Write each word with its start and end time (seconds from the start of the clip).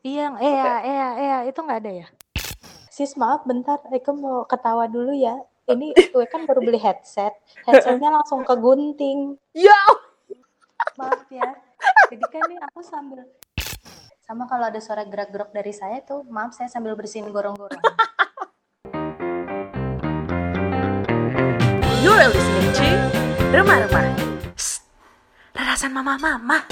Iya, 0.00 0.32
eh 0.40 0.48
ya, 0.48 0.72
eh 0.80 0.96
ya, 1.28 1.38
itu 1.44 1.60
nggak 1.60 1.80
ada 1.84 1.92
ya? 1.92 2.06
Sis 2.88 3.20
maaf 3.20 3.44
bentar, 3.44 3.84
eh, 3.92 4.00
Eka 4.00 4.16
mau 4.16 4.48
ketawa 4.48 4.88
dulu 4.88 5.12
ya. 5.12 5.36
Ah. 5.68 5.76
Ini 5.76 5.92
gue 5.92 6.24
kan 6.24 6.48
baru 6.48 6.64
beli 6.64 6.80
headset, 6.80 7.36
headsetnya 7.68 8.08
langsung 8.08 8.40
ke 8.40 8.56
gunting. 8.56 9.36
Ya. 9.52 9.76
Maaf 10.96 11.28
ya. 11.28 11.52
Jadi 12.08 12.24
kan 12.32 12.48
nih 12.48 12.56
aku 12.64 12.80
sambil 12.80 13.28
sama 14.24 14.48
kalau 14.48 14.72
ada 14.72 14.80
suara 14.80 15.04
gerak-gerak 15.04 15.52
dari 15.52 15.76
saya 15.76 16.00
tuh, 16.00 16.24
maaf 16.32 16.56
saya 16.56 16.72
sambil 16.72 16.96
bersihin 16.96 17.28
gorong-gorong. 17.28 17.84
You're 22.00 22.24
listening 22.24 22.72
to 22.72 22.88
Remah 23.52 23.84
Remah. 23.84 24.16
Shh, 24.56 24.80
Rarasan 25.52 25.92
Mama 25.92 26.16
Mama. 26.16 26.64